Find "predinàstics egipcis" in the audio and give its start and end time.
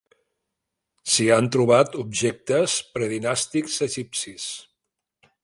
2.97-4.49